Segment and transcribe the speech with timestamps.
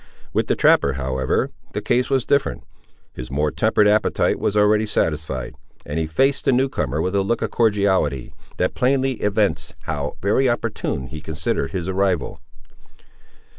[0.33, 2.63] With the trapper, however, the case was different.
[3.13, 5.53] His more tempered appetite was already satisfied,
[5.85, 10.13] and he faced the new comer with a look of cordiality, that plainly evinced how
[10.19, 12.39] very opportune he considered his arrival.